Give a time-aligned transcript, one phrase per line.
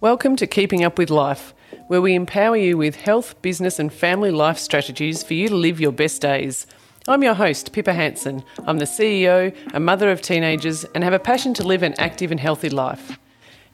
[0.00, 1.52] Welcome to Keeping Up with Life,
[1.88, 5.80] where we empower you with health, business, and family life strategies for you to live
[5.80, 6.68] your best days.
[7.08, 8.44] I'm your host, Pippa Hanson.
[8.64, 12.30] I'm the CEO, a mother of teenagers, and have a passion to live an active
[12.30, 13.18] and healthy life.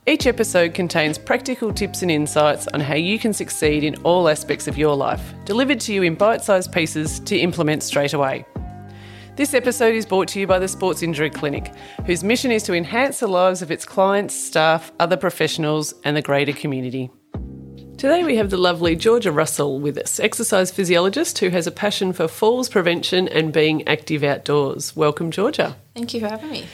[0.07, 4.67] Each episode contains practical tips and insights on how you can succeed in all aspects
[4.67, 8.47] of your life, delivered to you in bite sized pieces to implement straight away.
[9.37, 11.75] This episode is brought to you by the Sports Injury Clinic,
[12.07, 16.23] whose mission is to enhance the lives of its clients, staff, other professionals, and the
[16.23, 17.11] greater community.
[17.99, 22.13] Today we have the lovely Georgia Russell with us, exercise physiologist who has a passion
[22.13, 24.95] for falls prevention and being active outdoors.
[24.95, 25.75] Welcome, Georgia.
[25.97, 26.67] Thank you for having me.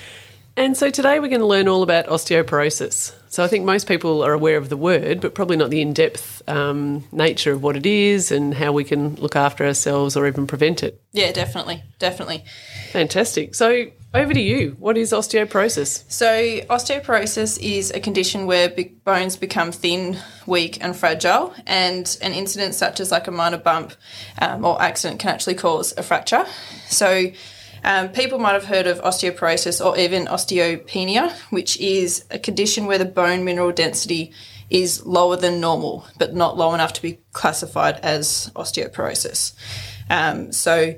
[0.61, 3.15] And so today we're going to learn all about osteoporosis.
[3.31, 5.95] So I think most people are aware of the word, but probably not the in
[5.95, 10.27] depth um, nature of what it is and how we can look after ourselves or
[10.27, 11.01] even prevent it.
[11.13, 11.83] Yeah, definitely.
[11.99, 12.45] Definitely.
[12.93, 13.55] Fantastic.
[13.55, 14.77] So over to you.
[14.79, 16.05] What is osteoporosis?
[16.11, 22.33] So, osteoporosis is a condition where big bones become thin, weak, and fragile, and an
[22.33, 23.93] incident such as like a minor bump
[24.43, 26.45] um, or accident can actually cause a fracture.
[26.89, 27.31] So,
[27.85, 32.99] um, people might have heard of osteoporosis or even osteopenia, which is a condition where
[32.99, 34.33] the bone mineral density
[34.69, 39.55] is lower than normal, but not low enough to be classified as osteoporosis.
[40.09, 40.95] Um, so,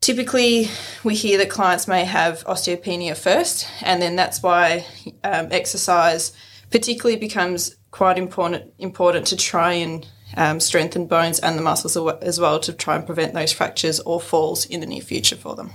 [0.00, 0.68] typically,
[1.02, 4.86] we hear that clients may have osteopenia first, and then that's why
[5.22, 6.32] um, exercise
[6.70, 12.40] particularly becomes quite important important to try and um, strengthen bones and the muscles as
[12.40, 15.70] well to try and prevent those fractures or falls in the near future for them.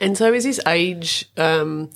[0.00, 1.30] And so, is this age?
[1.36, 1.90] Um,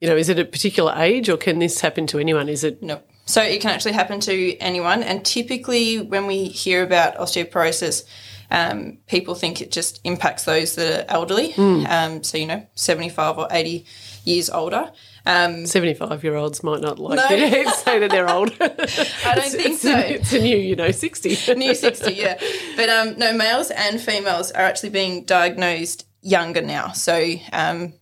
[0.00, 2.48] you know, is it a particular age, or can this happen to anyone?
[2.48, 3.00] Is it no?
[3.24, 5.02] So it can actually happen to anyone.
[5.02, 8.04] And typically, when we hear about osteoporosis,
[8.50, 11.52] um, people think it just impacts those that are elderly.
[11.52, 11.88] Mm.
[11.88, 13.86] Um, so you know, seventy-five or eighty
[14.24, 14.92] years older.
[15.24, 17.28] Um, 75 year olds might not like no.
[17.28, 18.50] to say that they're old.
[18.60, 19.94] I don't think it's so.
[19.94, 21.54] A, it's a new, you know, 60.
[21.54, 22.40] new 60, yeah.
[22.76, 26.92] But um, no, males and females are actually being diagnosed younger now.
[26.92, 27.92] So um,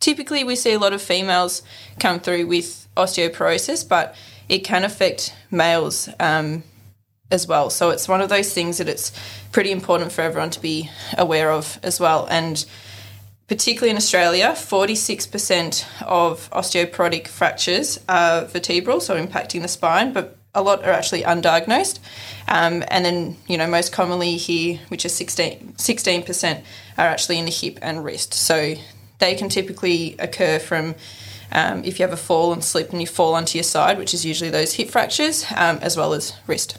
[0.00, 1.62] typically we see a lot of females
[1.98, 4.14] come through with osteoporosis, but
[4.48, 6.62] it can affect males um,
[7.30, 7.70] as well.
[7.70, 9.12] So it's one of those things that it's
[9.52, 12.26] pretty important for everyone to be aware of as well.
[12.30, 12.64] And
[13.48, 20.62] particularly in Australia, 46% of osteoporotic fractures are vertebral, so impacting the spine, but a
[20.62, 22.00] lot are actually undiagnosed.
[22.48, 26.62] Um, and then, you know, most commonly here, which is 16, 16%,
[26.98, 28.34] are actually in the hip and wrist.
[28.34, 28.74] So
[29.18, 30.94] they can typically occur from
[31.52, 34.14] um, if you have a fall and slip and you fall onto your side, which
[34.14, 36.78] is usually those hip fractures, um, as well as wrist.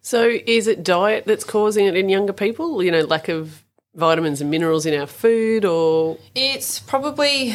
[0.00, 2.82] So is it diet that's causing it in younger people?
[2.82, 3.64] You know, lack of
[3.94, 7.54] vitamins and minerals in our food, or it's probably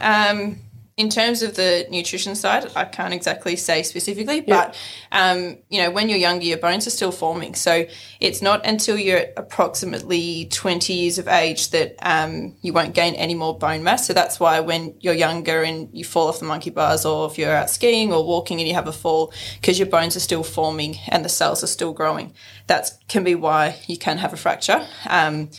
[0.00, 0.58] um,
[0.96, 4.76] in terms of the nutrition side, I can't exactly say specifically, but
[5.10, 7.56] um, you know, when you're younger, your bones are still forming.
[7.56, 7.86] So
[8.20, 13.34] it's not until you're approximately 20 years of age that um, you won't gain any
[13.34, 14.06] more bone mass.
[14.06, 17.38] So that's why when you're younger and you fall off the monkey bars, or if
[17.38, 20.44] you're out skiing or walking and you have a fall, because your bones are still
[20.44, 22.32] forming and the cells are still growing,
[22.68, 24.86] that can be why you can have a fracture.
[25.08, 25.50] Um,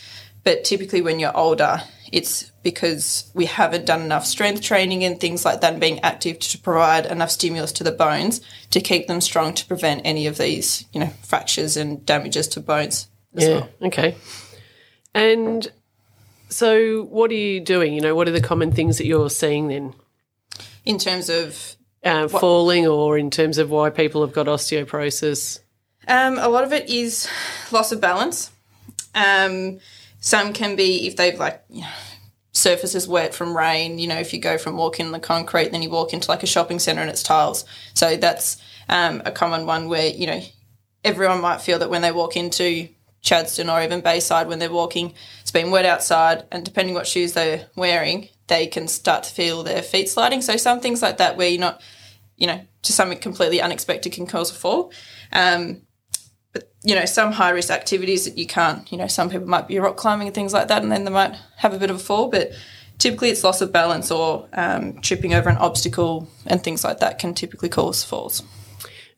[0.46, 1.82] but typically, when you're older,
[2.12, 6.40] it's because we haven't done enough strength training and things like that and being active
[6.40, 10.40] to provide enough stimulus to the bones to keep them strong to prevent any of
[10.40, 13.70] these, you know, fractures and damages to bones yeah, well.
[13.84, 14.16] Okay.
[15.14, 15.72] And
[16.50, 17.94] so what are you doing?
[17.94, 19.94] You know, what are the common things that you're seeing then?
[20.86, 25.60] In terms of uh, falling or in terms of why people have got osteoporosis?
[26.08, 27.30] Um, a lot of it is
[27.72, 28.50] loss of balance.
[29.14, 29.78] Um,
[30.20, 31.90] some can be if they've like you know,
[32.66, 34.00] surface is wet from rain.
[34.00, 36.42] You know, if you go from walking in the concrete, then you walk into like
[36.42, 37.64] a shopping centre and it's tiles.
[37.94, 38.58] So that's
[38.90, 40.42] um, a common one where you know
[41.04, 42.90] everyone might feel that when they walk into
[43.22, 47.34] Chadstone or even Bayside when they're walking, it's been wet outside, and depending what shoes
[47.34, 50.42] they're wearing, they can start to feel their feet sliding.
[50.42, 51.82] So some things like that where you're not,
[52.36, 54.92] you know, to something completely unexpected can cause a fall.
[55.32, 55.82] Um,
[56.56, 59.68] but you know some high risk activities that you can't you know some people might
[59.68, 61.98] be rock climbing and things like that and then they might have a bit of
[61.98, 62.52] a fall but
[62.98, 67.20] typically it's loss of balance or um, tripping over an obstacle and things like that
[67.20, 68.42] can typically cause falls.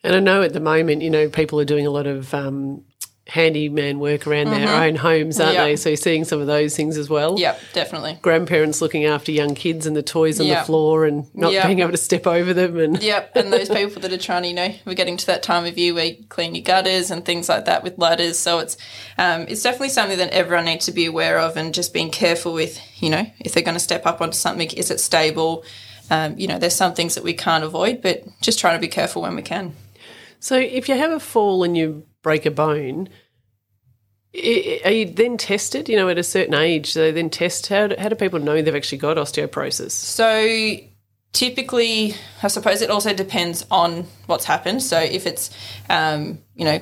[0.03, 2.83] And i know at the moment you know people are doing a lot of um,
[3.27, 4.65] handyman work around mm-hmm.
[4.65, 5.65] their own homes, aren't yep.
[5.65, 5.75] they?
[5.75, 7.37] So seeing some of those things as well.
[7.37, 8.17] Yep, definitely.
[8.21, 10.59] Grandparents looking after young kids and the toys on yep.
[10.59, 11.65] the floor and not yep.
[11.65, 13.35] being able to step over them and Yep.
[13.35, 15.77] And those people that are trying to, you know, we're getting to that time of
[15.77, 18.39] year where you clean your gutters and things like that with ladders.
[18.39, 18.77] So it's
[19.17, 22.53] um, it's definitely something that everyone needs to be aware of and just being careful
[22.53, 25.63] with, you know, if they're going to step up onto something, is it stable?
[26.09, 28.87] um, you know, there's some things that we can't avoid, but just trying to be
[28.87, 29.75] careful when we can.
[30.39, 33.07] So if you have a fall and you break a bone,
[34.35, 35.87] are you then tested?
[35.87, 37.67] You know, at a certain age, they then test.
[37.67, 39.91] How do, how do people know they've actually got osteoporosis?
[39.91, 40.75] So
[41.31, 44.83] typically, I suppose it also depends on what's happened.
[44.83, 45.49] So if it's,
[45.89, 46.81] um, you know,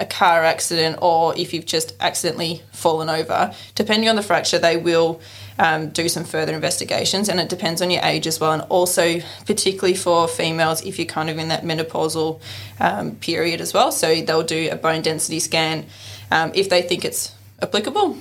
[0.00, 4.76] a car accident or if you've just accidentally fallen over, depending on the fracture, they
[4.76, 5.20] will
[5.58, 8.52] um, do some further investigations and it depends on your age as well.
[8.52, 12.40] And also, particularly for females, if you're kind of in that menopausal
[12.80, 13.92] um, period as well.
[13.92, 15.86] So they'll do a bone density scan
[16.30, 17.32] um, if they think it's
[17.62, 18.18] applicable.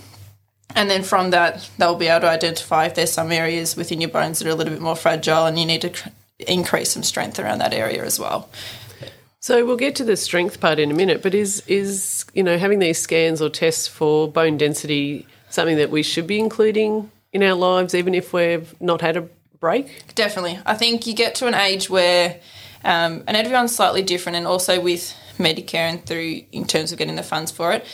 [0.76, 4.10] And then from that, they'll be able to identify if there's some areas within your
[4.10, 6.10] bones that are a little bit more fragile and you need to cr-
[6.40, 8.50] increase some strength around that area as well.
[9.44, 12.58] So we'll get to the strength part in a minute, but is is you know
[12.58, 17.44] having these scans or tests for bone density something that we should be including in
[17.44, 19.28] our lives, even if we've not had a
[19.60, 20.16] break?
[20.16, 22.40] Definitely, I think you get to an age where,
[22.86, 27.18] um, and everyone's slightly different, and also with Medicare and through in terms of getting
[27.18, 27.86] the funds for it,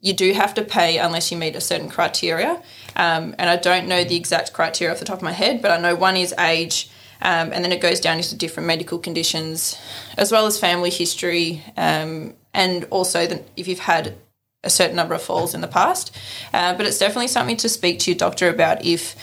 [0.00, 2.62] you do have to pay unless you meet a certain criteria.
[2.96, 5.70] Um, and I don't know the exact criteria off the top of my head, but
[5.70, 6.88] I know one is age
[7.24, 9.78] um, and then it goes down into different medical conditions,
[10.18, 14.14] as well as family history, um, and also the, if you've had
[14.62, 16.14] a certain number of falls in the past.
[16.52, 19.16] Uh, but it's definitely something to speak to your doctor about if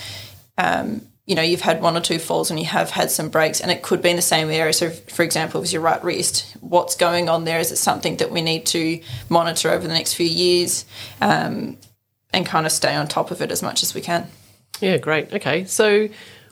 [0.57, 3.61] um, you know you've had one or two falls and you have had some breaks,
[3.61, 4.73] and it could be in the same area.
[4.73, 7.59] So, for example, if it's your right wrist, what's going on there?
[7.59, 8.99] Is it something that we need to
[9.29, 10.85] monitor over the next few years,
[11.21, 11.77] um,
[12.33, 14.27] and kind of stay on top of it as much as we can?
[14.79, 15.31] Yeah, great.
[15.31, 16.09] Okay, so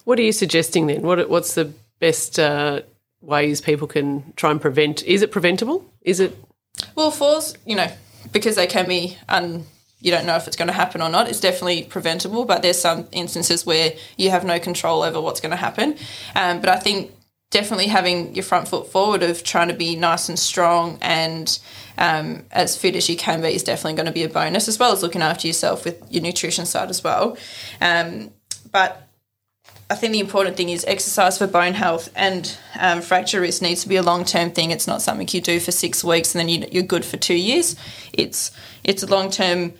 [0.09, 1.03] what are you suggesting then?
[1.03, 2.81] What what's the best uh,
[3.21, 5.03] ways people can try and prevent?
[5.03, 5.85] Is it preventable?
[6.01, 6.35] Is it?
[6.95, 7.91] Well, falls, you know,
[8.31, 9.65] because they can be un.
[9.99, 11.29] You don't know if it's going to happen or not.
[11.29, 15.51] It's definitely preventable, but there's some instances where you have no control over what's going
[15.51, 15.95] to happen.
[16.35, 17.11] Um, but I think
[17.51, 21.59] definitely having your front foot forward of trying to be nice and strong and
[21.99, 24.79] um, as fit as you can be is definitely going to be a bonus, as
[24.79, 27.37] well as looking after yourself with your nutrition side as well.
[27.79, 28.31] Um,
[28.71, 29.08] but
[29.91, 33.81] I think the important thing is exercise for bone health and um, fracture risk needs
[33.81, 34.69] to be a long term thing.
[34.69, 37.35] It's not something you do for six weeks and then you, are good for two
[37.35, 37.75] years.
[38.13, 38.51] It's
[38.83, 39.73] it's a long term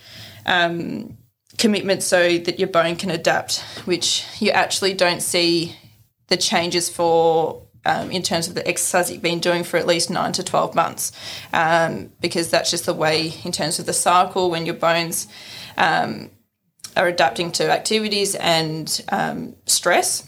[0.48, 1.18] um,
[1.60, 5.76] commitment so that your bone can adapt, which you actually don't see
[6.28, 10.10] the changes for um, in terms of the exercise you've been doing for at least
[10.10, 11.12] nine to 12 months,
[11.54, 15.28] um, because that's just the way, in terms of the cycle, when your bones
[15.78, 16.30] um,
[16.96, 20.28] are adapting to activities and um, stress,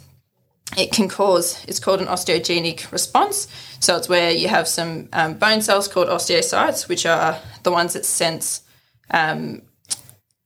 [0.77, 3.47] it can cause, it's called an osteogenic response.
[3.79, 7.93] So it's where you have some um, bone cells called osteocytes, which are the ones
[7.93, 8.61] that sense
[9.09, 9.63] um,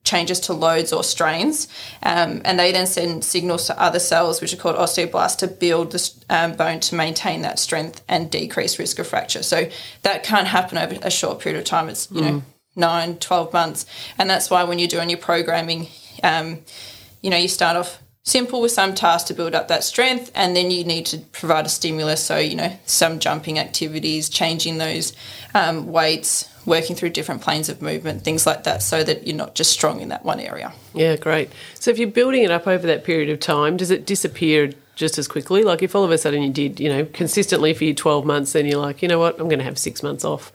[0.03, 1.67] changes to loads or strains.
[2.01, 5.91] Um, and they then send signals to other cells, which are called osteoblasts, to build
[5.91, 9.43] the um, bone to maintain that strength and decrease risk of fracture.
[9.43, 9.69] So
[10.03, 11.89] that can't happen over a short period of time.
[11.89, 12.23] It's, you mm.
[12.23, 12.43] know,
[12.75, 13.85] nine, 12 months.
[14.17, 15.87] And that's why when you're doing your programming,
[16.23, 16.59] um,
[17.21, 20.55] you know, you start off simple with some tasks to build up that strength, and
[20.55, 22.23] then you need to provide a stimulus.
[22.23, 25.13] So, you know, some jumping activities, changing those
[25.53, 29.55] um, weights, working through different planes of movement, things like that, so that you're not
[29.55, 30.73] just strong in that one area.
[30.93, 31.51] Yeah, great.
[31.75, 35.17] So, if you're building it up over that period of time, does it disappear just
[35.17, 35.63] as quickly?
[35.63, 38.53] Like, if all of a sudden you did, you know, consistently for your 12 months,
[38.53, 40.51] then you're like, you know what, I'm going to have six months off.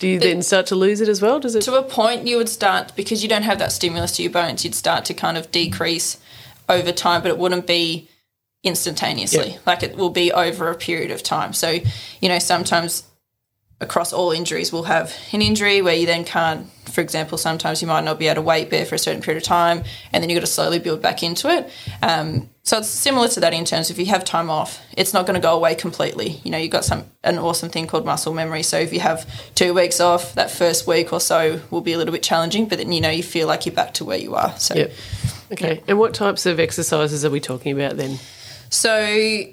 [0.00, 1.38] Do you then start to lose it as well?
[1.38, 1.62] Does it?
[1.62, 4.64] To a point, you would start because you don't have that stimulus to your bones.
[4.64, 6.18] You'd start to kind of decrease
[6.68, 8.08] over time, but it wouldn't be
[8.62, 9.50] instantaneously.
[9.50, 9.66] Yep.
[9.66, 11.52] Like it will be over a period of time.
[11.52, 11.78] So,
[12.20, 13.04] you know, sometimes
[13.80, 17.88] across all injuries, we'll have an injury where you then can't, for example, sometimes you
[17.88, 20.28] might not be able to weight bear for a certain period of time, and then
[20.28, 21.70] you've got to slowly build back into it.
[22.02, 25.14] Um, so it's similar to that in terms of if you have time off, it's
[25.14, 26.40] not going to go away completely.
[26.44, 28.62] You know, you've got some an awesome thing called muscle memory.
[28.62, 31.98] So if you have two weeks off, that first week or so will be a
[31.98, 34.34] little bit challenging, but then you know you feel like you're back to where you
[34.34, 34.56] are.
[34.58, 34.92] So, yep.
[35.52, 35.76] okay.
[35.76, 35.84] Yeah.
[35.88, 38.18] And what types of exercises are we talking about then?
[38.68, 39.46] So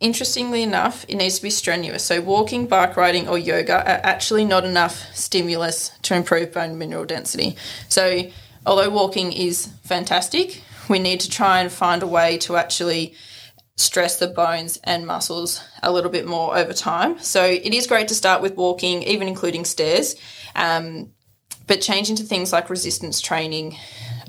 [0.00, 2.04] interestingly enough, it needs to be strenuous.
[2.04, 7.04] So, walking, bike riding, or yoga are actually not enough stimulus to improve bone mineral
[7.04, 7.56] density.
[7.88, 8.22] So,
[8.66, 13.14] although walking is fantastic, we need to try and find a way to actually
[13.76, 17.18] stress the bones and muscles a little bit more over time.
[17.18, 20.14] So it is great to start with walking, even including stairs,
[20.54, 21.12] um,
[21.66, 23.76] but changing to things like resistance training,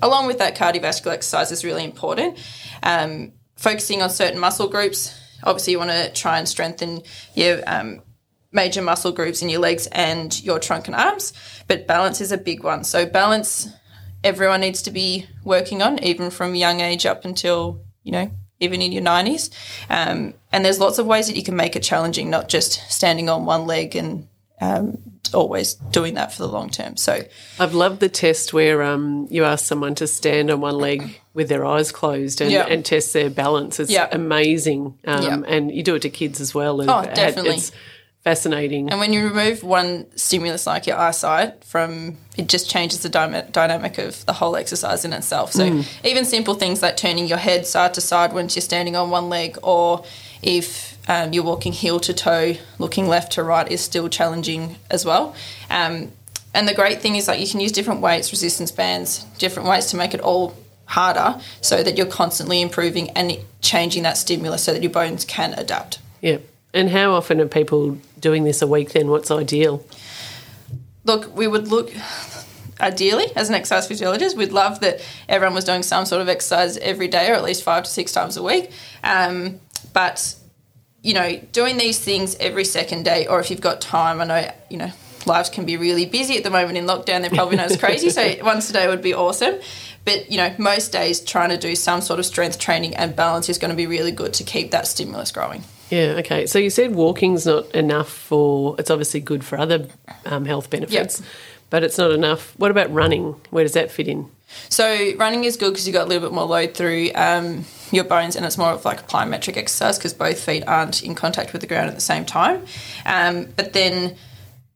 [0.02, 2.38] along with that cardiovascular exercise, is really important.
[2.82, 5.20] Um, focusing on certain muscle groups.
[5.44, 7.02] Obviously, you want to try and strengthen
[7.36, 8.02] your um,
[8.52, 11.34] major muscle groups in your legs and your trunk and arms,
[11.68, 12.84] but balance is a big one.
[12.84, 13.68] So balance
[14.24, 18.82] everyone needs to be working on, even from young age up until, you know, even
[18.82, 19.50] in your 90s.
[19.90, 23.30] Um, and there's lots of ways that you can make it challenging, not just standing
[23.30, 24.28] on one leg and
[24.62, 24.98] um,
[25.34, 26.96] always doing that for the long term.
[26.96, 27.22] So
[27.60, 31.50] I've loved the test where um, you ask someone to stand on one leg with
[31.50, 32.68] their eyes closed and, Yeah.
[32.68, 33.80] and test their balance.
[33.80, 34.08] It's Yeah.
[34.12, 34.98] amazing.
[35.06, 35.42] Um, Yeah.
[35.48, 36.80] And you do it to kids as well.
[36.80, 37.56] And Oh, definitely.
[37.56, 37.72] It's
[38.24, 38.90] fascinating.
[38.90, 43.52] And when you remove one stimulus like your eyesight from, it just changes the dyma-
[43.52, 45.52] dynamic of the whole exercise in itself.
[45.52, 49.10] So even simple things like turning your head side to side once you're standing on
[49.10, 50.06] one leg, or
[50.42, 55.06] if um, you're walking heel to toe, looking left to right is still challenging as
[55.06, 55.36] well.
[55.70, 56.12] Um,
[56.54, 59.92] and the great thing is that you can use different weights, resistance bands, different weights
[59.92, 64.72] to make it all harder, so that you're constantly improving and changing that stimulus so
[64.72, 66.00] that your bones can adapt.
[66.22, 66.38] Yeah.
[66.74, 69.10] And how often are people doing this a week then?
[69.10, 69.86] What's ideal?
[71.04, 71.92] look, we would look
[72.80, 76.78] ideally as an exercise physiologist, we'd love that everyone was doing some sort of exercise
[76.78, 78.72] every day or at least five to six times a week.
[79.04, 79.60] Um,
[79.94, 80.36] but
[81.02, 84.52] you know, doing these things every second day, or if you've got time, I know
[84.70, 84.92] you know
[85.26, 87.22] lives can be really busy at the moment in lockdown.
[87.22, 89.60] They're probably not as crazy, so once a day would be awesome.
[90.06, 93.50] But you know, most days trying to do some sort of strength training and balance
[93.50, 95.64] is going to be really good to keep that stimulus growing.
[95.90, 96.46] Yeah, okay.
[96.48, 99.88] So you said walking's not enough for, it's obviously good for other
[100.26, 101.22] um, health benefits,
[101.70, 102.58] but it's not enough.
[102.58, 103.36] What about running?
[103.52, 104.30] Where does that fit in?
[104.70, 108.04] So running is good because you've got a little bit more load through um, your
[108.04, 111.54] bones, and it's more of like a plyometric exercise because both feet aren't in contact
[111.54, 112.66] with the ground at the same time.
[113.06, 114.16] Um, but then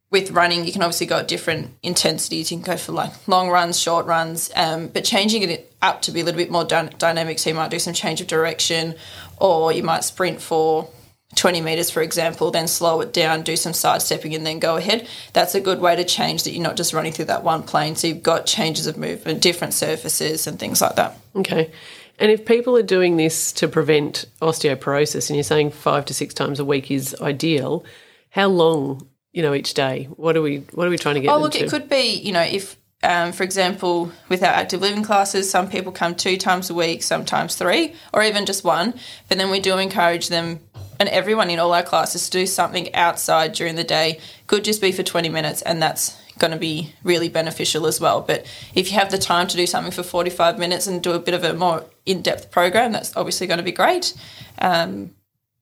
[0.09, 2.51] with running, you can obviously go at different intensities.
[2.51, 6.11] You can go for like long runs, short runs, um, but changing it up to
[6.11, 7.39] be a little bit more dy- dynamic.
[7.39, 8.95] So you might do some change of direction,
[9.37, 10.89] or you might sprint for
[11.35, 15.07] 20 meters, for example, then slow it down, do some sidestepping, and then go ahead.
[15.33, 17.95] That's a good way to change that you're not just running through that one plane.
[17.95, 21.19] So you've got changes of movement, different surfaces, and things like that.
[21.35, 21.71] Okay.
[22.17, 26.33] And if people are doing this to prevent osteoporosis, and you're saying five to six
[26.33, 27.83] times a week is ideal,
[28.29, 29.07] how long,
[29.37, 30.05] you know, each day?
[30.15, 31.59] What are we what are we trying to get Oh, look, to?
[31.59, 35.69] it could be, you know, if, um, for example, with our active living classes, some
[35.69, 38.95] people come two times a week, sometimes three, or even just one.
[39.29, 40.59] But then we do encourage them
[40.99, 44.19] and everyone in all our classes to do something outside during the day.
[44.47, 48.21] Could just be for 20 minutes, and that's going to be really beneficial as well.
[48.21, 51.19] But if you have the time to do something for 45 minutes and do a
[51.19, 54.15] bit of a more in depth program, that's obviously going to be great.
[54.57, 55.11] Um,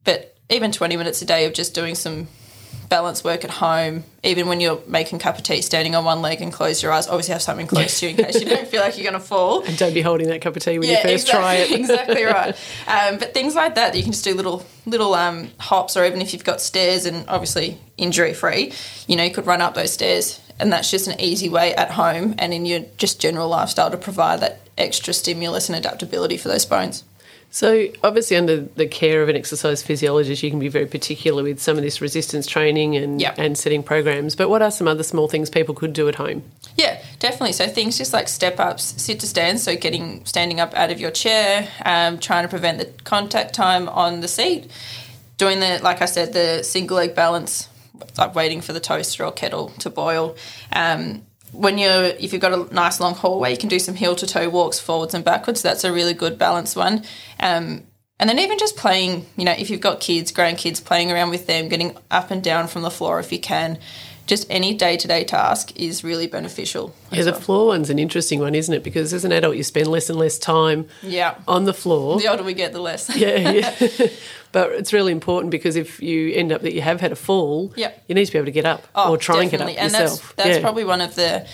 [0.05, 2.29] but even 20 minutes a day of just doing some
[2.89, 6.21] balance work at home, even when you're making a cup of tea, standing on one
[6.21, 7.07] leg and close your eyes.
[7.07, 9.25] Obviously, have something close to you in case you don't feel like you're going to
[9.25, 9.63] fall.
[9.63, 11.71] and don't be holding that cup of tea when you first exactly, try it.
[11.79, 12.55] exactly right.
[12.87, 16.21] Um, but things like that, you can just do little little um, hops, or even
[16.21, 18.73] if you've got stairs and obviously injury free,
[19.07, 21.91] you know, you could run up those stairs, and that's just an easy way at
[21.91, 26.49] home and in your just general lifestyle to provide that extra stimulus and adaptability for
[26.49, 27.03] those bones.
[27.55, 31.61] So, obviously, under the care of an exercise physiologist, you can be very particular with
[31.61, 33.35] some of this resistance training and, Yep.
[33.37, 34.35] and setting programs.
[34.35, 36.43] But what are some other small things people could do at home?
[36.75, 37.53] Yeah, definitely.
[37.53, 40.99] So things just like step ups, sit to stand, so getting standing up out of
[40.99, 44.69] your chair, um, trying to prevent the contact time on the seat,
[45.37, 47.69] doing the like I said, the single leg balance,
[48.17, 50.35] like waiting for the toaster or kettle to boil.
[50.73, 51.21] Um,
[51.55, 54.27] when you're if you've got a nice long hallway, you can do some heel to
[54.27, 55.61] toe walks forwards and backwards.
[55.61, 57.03] That's a really good balanced one.
[57.39, 57.83] Um,
[58.19, 61.47] and then even just playing, you know, if you've got kids, grandkids, playing around with
[61.47, 63.77] them, getting up and down from the floor if you can.
[64.27, 66.95] Just any day to day task is really beneficial.
[67.11, 68.83] Yeah, the floor one's an interesting one, isn't it?
[68.83, 71.35] Because as an adult, you spend less and less time Yeah.
[71.47, 72.19] on the floor.
[72.19, 73.15] The older we get, the less.
[73.15, 74.07] yeah, yeah.
[74.55, 77.73] but it's really important because if you end up that you have had a fall,
[77.75, 78.03] Yep.
[78.07, 79.75] you need to be able to get up Oh, or try and get up and
[79.77, 80.21] yourself.
[80.21, 80.61] that's that's Yeah.
[80.61, 81.45] probably one of the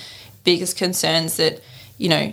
[0.44, 1.54] biggest concerns that
[1.98, 2.26] you know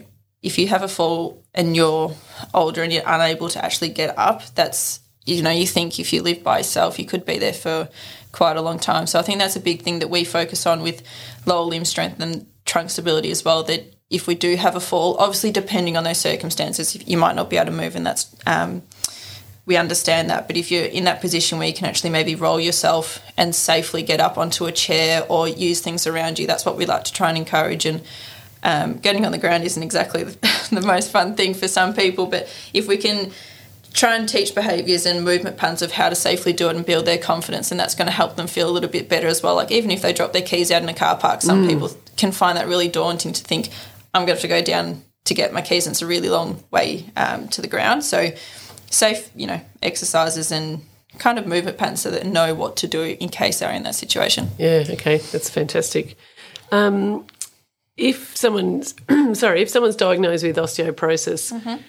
[0.42, 2.12] if you have a fall and you're
[2.52, 6.20] older and you're unable to actually get up that's you know you think if you
[6.22, 7.88] live by yourself you could be there for
[8.32, 10.82] quite a long time so i think that's a big thing that we focus on
[10.82, 11.02] with
[11.46, 15.16] lower limb strength and trunk stability as well that if we do have a fall
[15.18, 18.82] obviously depending on those circumstances you might not be able to move and that's um,
[19.68, 20.48] we understand that.
[20.48, 24.02] But if you're in that position where you can actually maybe roll yourself and safely
[24.02, 27.12] get up onto a chair or use things around you, that's what we like to
[27.12, 27.84] try and encourage.
[27.84, 28.00] And
[28.62, 30.24] um, getting on the ground isn't exactly
[30.70, 33.30] the, most fun thing for some people, but if we can
[33.92, 37.04] try and teach behaviours and movement patterns of how to safely do it and build
[37.04, 39.54] their confidence, and that's going to help them feel a little bit better as well.
[39.54, 42.32] Like even if they drop their keys out in a car park, some people can
[42.32, 43.68] find that really daunting to think,
[44.14, 46.30] I'm going to have to go down to get my keys, and it's a really
[46.30, 48.02] long way um, to the ground.
[48.02, 48.30] So
[48.90, 50.82] safe, you know, exercises and
[51.18, 53.82] kind of movement patterns so that they know what to do in case they're in
[53.84, 54.50] that situation.
[54.58, 56.16] Yeah, okay, that's fantastic.
[56.70, 57.26] Um,
[57.96, 58.94] if someone's
[59.32, 61.82] sorry, if someone's diagnosed with osteoporosis, Mm-hmm.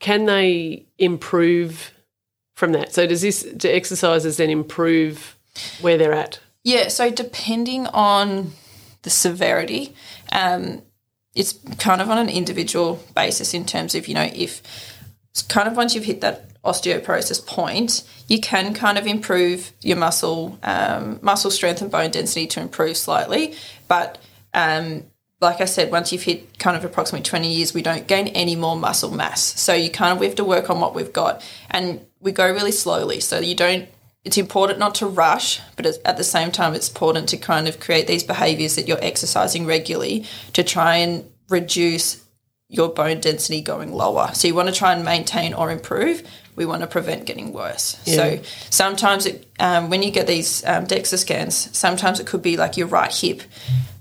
[0.00, 1.92] can they improve
[2.54, 2.92] from that?
[2.92, 5.36] So does this do exercises then improve
[5.80, 6.40] where they're at?
[6.64, 8.52] Yeah, so depending on
[9.02, 9.94] the severity,
[10.30, 10.82] um,
[11.34, 14.62] it's kind of on an individual basis in terms of, you know, if
[15.48, 20.58] kind of once you've hit that osteoporosis point, you can kind of improve your muscle
[20.62, 23.54] um, muscle strength and bone density to improve slightly.
[23.88, 24.18] But
[24.54, 25.04] um,
[25.40, 28.54] like I said, once you've hit kind of approximately 20 years, we don't gain any
[28.54, 29.60] more muscle mass.
[29.60, 32.50] So you kind of we have to work on what we've got, and we go
[32.50, 33.20] really slowly.
[33.20, 33.88] So you don't.
[34.24, 37.80] It's important not to rush, but at the same time, it's important to kind of
[37.80, 42.21] create these behaviors that you're exercising regularly to try and reduce
[42.72, 44.30] your bone density going lower.
[44.32, 46.22] So you want to try and maintain or improve.
[46.56, 48.00] We want to prevent getting worse.
[48.06, 48.14] Yeah.
[48.14, 52.56] So sometimes it, um, when you get these um, DEXA scans, sometimes it could be
[52.56, 53.42] like your right hip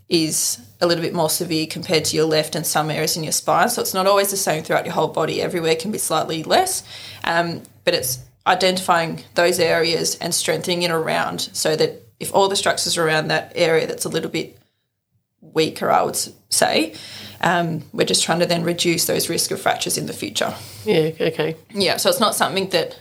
[0.07, 3.33] is a little bit more severe compared to your left and some areas in your
[3.33, 3.67] spine.
[3.67, 5.41] So it's not always the same throughout your whole body.
[5.41, 6.83] Everywhere can be slightly less,
[7.25, 12.55] um, but it's identifying those areas and strengthening it around so that if all the
[12.55, 14.57] structures around that area that's a little bit
[15.41, 16.17] weaker, I would
[16.49, 16.93] say,
[17.41, 20.53] um, we're just trying to then reduce those risk of fractures in the future.
[20.85, 21.55] Yeah, okay.
[21.73, 22.97] Yeah, so it's not something that,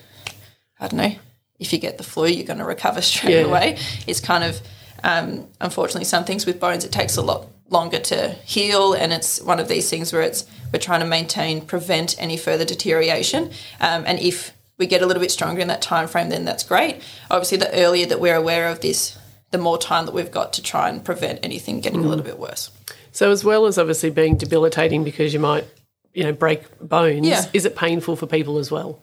[0.78, 1.14] I don't know,
[1.58, 3.42] if you get the flu, you're going to recover straight Yeah.
[3.46, 3.78] away.
[4.06, 4.60] It's kind of,
[5.04, 8.94] um, unfortunately, some things with bones, it takes a lot longer to heal.
[8.94, 12.64] And it's one of these things where it's, we're trying to maintain, prevent any further
[12.64, 13.50] deterioration.
[13.80, 16.64] Um, and if we get a little bit stronger in that time frame, then that's
[16.64, 17.02] great.
[17.30, 19.18] Obviously, the earlier that we're aware of this,
[19.50, 22.38] the more time that we've got to try and prevent anything getting a little bit
[22.38, 22.70] worse.
[23.12, 25.66] So as well as obviously being debilitating because you might,
[26.14, 27.44] you know, break bones, Yeah.
[27.52, 29.00] is it painful for people as well?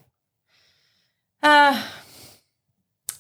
[1.43, 1.81] Uh,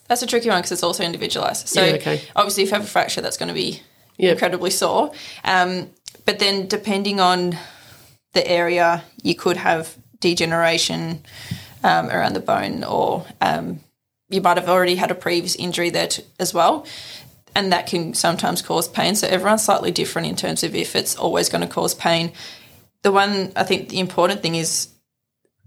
[0.07, 1.67] that's a tricky one because it's also individualized.
[1.67, 2.21] So Yeah, okay.
[2.35, 3.81] obviously, if you have a fracture, that's going to be
[4.17, 4.31] Yeah.
[4.31, 5.11] incredibly sore.
[5.43, 5.89] Um,
[6.25, 7.57] but then, depending on
[8.33, 11.23] the area, you could have degeneration
[11.83, 13.81] um, around the bone, or um,
[14.29, 16.85] you might have already had a previous injury there t- as well.
[17.55, 19.15] And that can sometimes cause pain.
[19.15, 22.31] So everyone's slightly different in terms of if it's always going to cause pain.
[23.01, 24.89] The one I think the important thing is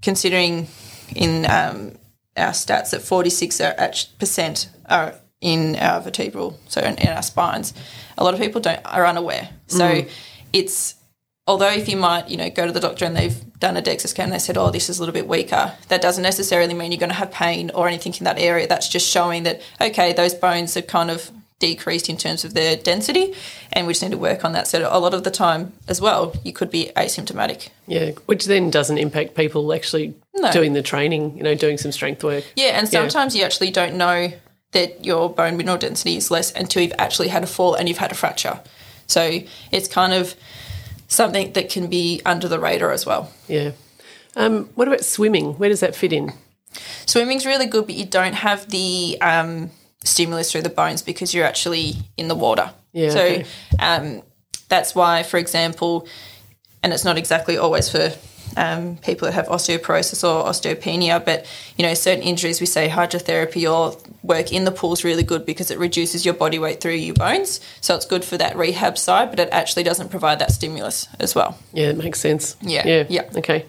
[0.02, 0.68] considering
[1.16, 1.96] in um,
[2.36, 7.22] our stats that 46 are act- percent are in our vertebral, so in, in our
[7.22, 7.72] spines.
[8.18, 9.48] A lot of people don't are unaware.
[9.66, 10.04] So
[10.52, 10.94] it's
[11.50, 14.08] although if you might you know go to the doctor and they've done a DEXA
[14.08, 15.74] scan, they said, oh, this is a little bit weaker.
[15.88, 18.66] That doesn't necessarily mean you're going to have pain or anything in that area.
[18.66, 22.74] That's just showing that okay, those bones are kind of decreased in terms of their
[22.76, 23.34] density,
[23.72, 24.66] and we just need to work on that.
[24.66, 27.68] So a lot of the time as well, you could be asymptomatic.
[27.86, 30.50] Yeah, which then doesn't impact people actually No.
[30.52, 32.44] doing the training, you know, doing some strength work.
[32.56, 34.32] Yeah, and sometimes you actually don't know
[34.72, 37.98] that your bone mineral density is less until you've actually had a fall and you've
[37.98, 38.60] had a fracture.
[39.06, 39.40] So
[39.72, 40.34] it's kind of
[41.10, 43.30] something that can be under the radar as well.
[43.48, 43.72] Yeah.
[44.36, 45.54] Um, what about swimming?
[45.58, 46.32] Where does that fit in?
[47.04, 49.70] Swimming's really good, but you don't have the um,
[50.04, 52.72] stimulus through the bones because you're actually in the water.
[52.92, 53.46] Yeah, So okay.
[53.80, 54.22] um,
[54.68, 56.06] that's why, for example,
[56.82, 58.12] and it's not exactly always for
[58.56, 63.70] um, people that have osteoporosis or osteopenia, but you know, certain injuries we say hydrotherapy
[63.70, 66.92] or work in the pool is really good because it reduces your body weight through
[66.94, 67.60] your bones.
[67.80, 71.34] So it's good for that rehab side, but it actually doesn't provide that stimulus as
[71.34, 71.58] well.
[71.72, 72.56] Yeah, it makes sense.
[72.60, 73.04] Yeah, Yeah.
[73.08, 73.30] yeah.
[73.36, 73.66] Okay.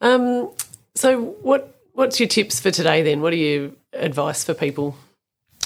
[0.00, 0.50] Um,
[0.94, 3.20] so what what's your tips for today then?
[3.20, 4.96] What are your advice for people?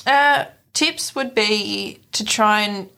[0.06, 2.88] Uh, tips would be to try and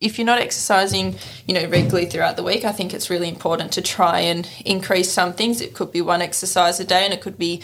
[0.00, 3.72] if you're not exercising, you know, regularly throughout the week, I think it's really important
[3.72, 5.60] to try and increase some things.
[5.60, 7.62] It could be one exercise a day, and it could be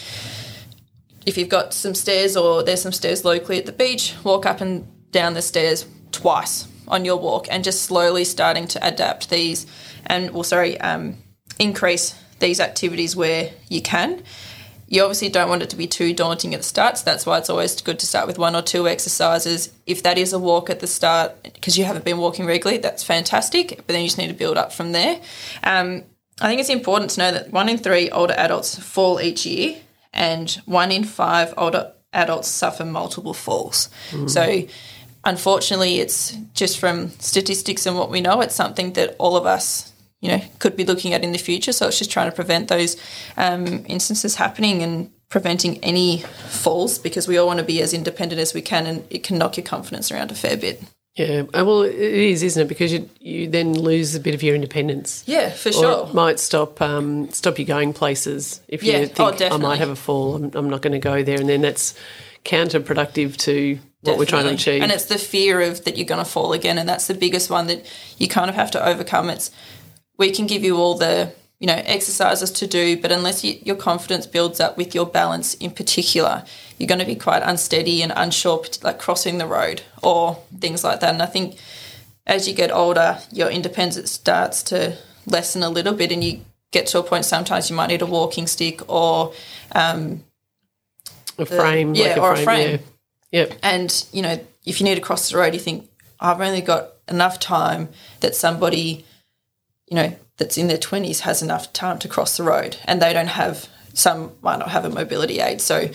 [1.25, 4.61] if you've got some stairs or there's some stairs locally at the beach, walk up
[4.61, 9.67] and down the stairs twice on your walk, and just slowly starting to adapt these
[10.05, 11.17] and, well, sorry, um,
[11.59, 14.23] increase these activities where you can
[14.89, 16.99] you obviously don't want it to be too daunting at the start.
[16.99, 19.73] So that's why it's always good to start with one or two exercises.
[19.87, 23.03] If that is a walk at the start, because you haven't been walking regularly, that's
[23.03, 23.77] fantastic.
[23.77, 25.21] But then you just need to build up from there.
[25.65, 26.05] Um,
[26.41, 29.77] I think it's important to know that one in three older adults fall each year,
[30.13, 33.89] and one in five older adults suffer multiple falls.
[34.29, 34.63] So,
[35.25, 39.93] unfortunately, it's just from statistics and what we know, it's something that all of us
[40.21, 41.73] you know, could be looking at in the future.
[41.73, 42.97] So it's just trying to prevent those
[43.37, 48.41] um, instances happening and preventing any falls because we all want to be as independent
[48.41, 50.83] as we can and it can knock your confidence around a fair bit.
[51.17, 51.45] Yeah.
[51.53, 52.69] Uh, Well, it is, isn't it?
[52.69, 55.25] Because you you then lose a bit of your independence.
[55.27, 56.07] Yeah, for Or sure.
[56.09, 58.99] it might stop um, stop you going places if Yeah.
[58.99, 60.37] you Oh, think I might have a fall.
[60.37, 61.95] I'm, I'm not going to go there, and then that's
[62.45, 64.83] counterproductive to what we're trying to achieve.
[64.83, 67.51] And it's the fear of that you're going to fall again, and that's the biggest
[67.51, 67.85] one that
[68.19, 69.31] you kind of have to overcome.
[69.31, 69.51] It's
[70.17, 73.77] we can give you all the you know, exercises to do, but unless you, your
[73.77, 76.45] confidence builds up with your balance in particular,
[76.77, 81.01] you're going to be quite unsteady and unsure, like crossing the road or things like
[81.01, 81.15] that.
[81.15, 81.57] And I think
[82.27, 86.41] as you get older, your independence starts to lessen a little bit, and you
[86.73, 89.33] get to a point sometimes you might need a walking stick or
[89.73, 90.23] um,
[91.39, 92.45] a frame, yeah, like a or a frame.
[92.45, 92.81] frame.
[93.31, 93.41] Yeah.
[93.41, 93.59] Yep.
[93.63, 95.89] and you know, if you need to cross the road, you think
[96.21, 97.89] I've only got enough time
[98.21, 99.05] that somebody,
[99.87, 103.13] you know, that's in their twenties has enough time to cross the road, and they
[103.13, 103.69] don't have.
[103.95, 105.89] Some might not have a mobility aid, so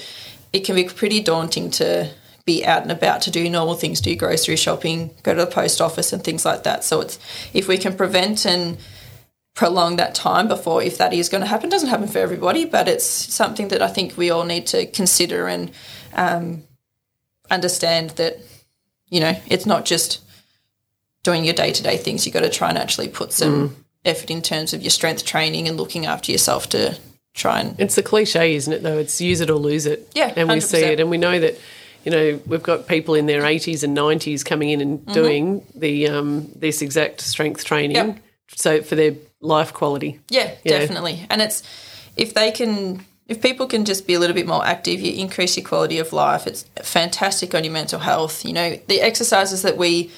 [0.52, 2.10] it can be pretty daunting to
[2.46, 5.80] be out and about to do normal things, do grocery shopping, go to the post
[5.80, 6.84] office, and things like that.
[6.84, 7.20] So it's
[7.54, 8.78] if we can prevent and
[9.54, 11.70] prolong that time before if that is going to happen.
[11.70, 15.48] Doesn't happen for everybody, but it's something that I think we all need to consider
[15.48, 15.72] and
[16.14, 16.64] um,
[17.50, 18.40] understand that
[19.10, 20.22] you know it's not just
[21.24, 22.26] doing your day to day things.
[22.26, 25.68] You've got to try and actually put some effort in terms of your strength training
[25.68, 26.98] and looking after yourself to
[27.34, 28.84] try and It's the cliche, isn't it?
[28.84, 30.10] Though it's use it or lose it.
[30.16, 31.58] Yeah, and we see it, and we know that.
[32.04, 35.14] You know, we've got people in their 80s and 90s coming in and Mm-hmm.
[35.14, 37.96] doing the um, this exact strength training.
[37.96, 38.18] Yep.
[38.56, 40.20] So for their life quality.
[40.30, 40.80] Yeah, Yeah.
[40.80, 41.28] definitely.
[41.30, 41.62] And it's
[42.18, 45.56] if they can if people can just be a little bit more active, you increase
[45.56, 46.48] your quality of life.
[46.48, 48.44] It's fantastic on your mental health.
[48.44, 50.10] You know, the exercises that we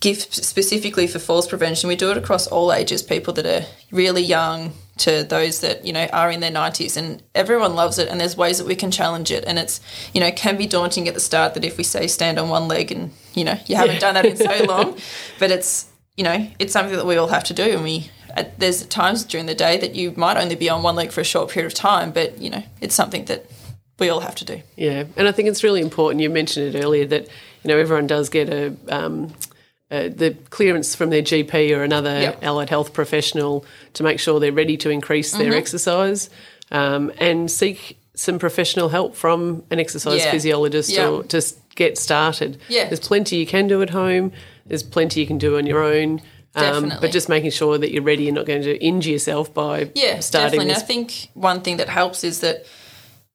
[0.00, 4.22] give specifically for falls prevention, we do it across all ages, people that are really
[4.22, 8.20] young to those that, you know, are in their 90s and everyone loves it and
[8.20, 9.80] there's ways that we can challenge it and it's,
[10.12, 12.48] you know, it can be daunting at the start that if we say stand on
[12.48, 14.96] one leg and, you know, you haven't done that in so long,
[15.38, 18.44] but it's, you know, it's something that we all have to do and we uh,
[18.58, 21.24] there's times during the day that you might only be on one leg for a
[21.24, 23.46] short period of time, but you know, it's something that
[23.98, 24.62] we all have to do.
[24.76, 26.22] Yeah, and I think it's really important.
[26.22, 29.32] You mentioned it earlier that you know everyone does get a um,
[29.90, 32.42] uh, the clearance from their GP or another Yep.
[32.42, 35.58] allied health professional to make sure they're ready to increase their Mm-hmm.
[35.58, 36.28] exercise
[36.70, 40.30] um, and seek some professional help from an exercise Yeah.
[40.30, 41.08] physiologist Yeah.
[41.08, 41.40] or to
[41.76, 42.58] get started.
[42.68, 42.86] Yeah.
[42.86, 44.32] There's plenty you can do at home.
[44.66, 46.20] There's plenty you can do on your own.
[46.54, 49.90] Um, but just making sure that you're ready and not going to injure yourself by
[49.94, 50.74] Yeah, starting definitely.
[50.74, 52.66] this I think one thing that helps is that,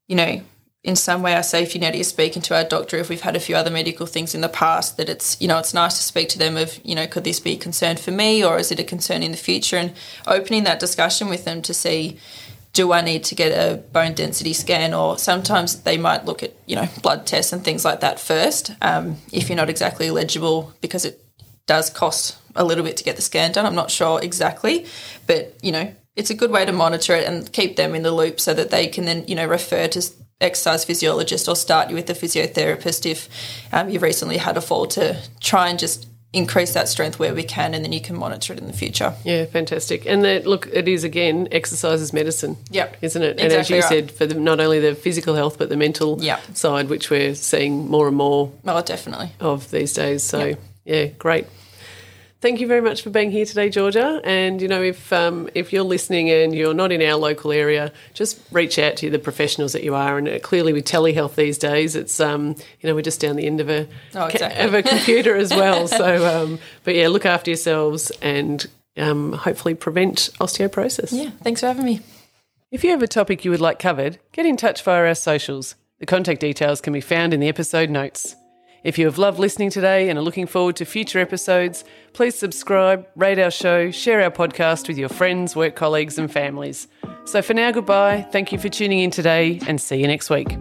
[0.10, 0.42] you know,
[0.84, 3.22] in some way, I say if you need to speaking to our doctor, if we've
[3.22, 5.96] had a few other medical things in the past, that it's you know it's nice
[5.96, 8.58] to speak to them of you know could this be a concern for me or
[8.58, 9.94] is it a concern in the future, and
[10.28, 12.20] opening that discussion with them to see.
[12.74, 16.54] Do I need to get a bone density scan, or sometimes they might look at
[16.66, 18.72] you know blood tests and things like that first.
[18.82, 21.24] Um, if you're not exactly eligible, because it
[21.68, 23.68] does cost a little bit to get the scan done.
[23.68, 24.88] I'm not sure exactly,
[25.28, 28.12] but you know, it's a good way to monitor it and keep them in the
[28.12, 30.02] loop so that they can then you know refer to
[30.42, 33.30] exercise physiologist or start you with a physiotherapist if
[33.72, 37.44] um, you've recently had a fall to try and just increase that strength where we
[37.44, 39.14] can, and then you can monitor it in the future.
[39.24, 40.08] Yeah, fantastic.
[40.08, 42.58] And that, look, it is again exercise is medicine.
[42.72, 42.98] Yep.
[43.04, 43.40] isn't it?
[43.40, 43.86] Exactly and as you right.
[43.86, 46.56] said, for the, not only the physical health but the mental Yep.
[46.56, 49.32] side, which we're seeing more and more Oh, definitely.
[49.40, 50.24] of these days.
[50.24, 50.60] So Yep.
[50.86, 51.46] yeah, great.
[52.44, 54.20] Thank you very much for being here today, Georgia.
[54.26, 57.94] And you know, if um, if you're listening and you're not in our local area,
[58.14, 60.18] just reach out to the professionals that you are.
[60.18, 62.48] And uh, clearly, with telehealth these days, it's um,
[62.82, 64.62] you know we're just down the end of a Oh, exactly.
[64.62, 65.88] of a computer as well.
[65.88, 68.66] So, um, but yeah, look after yourselves and
[68.98, 71.14] um, hopefully prevent osteoporosis.
[71.14, 71.30] Yeah.
[71.44, 72.02] Thanks for having me.
[72.72, 75.76] If you have a topic you would like covered, get in touch via our socials.
[76.00, 78.36] The contact details can be found in the episode notes.
[78.84, 83.08] If you have loved listening today and are looking forward to future episodes, please subscribe,
[83.16, 86.88] rate our show, share our podcast with your friends, work colleagues, and families.
[87.26, 88.28] So for now, goodbye.
[88.32, 90.58] Thank you for tuning in today and see you next week.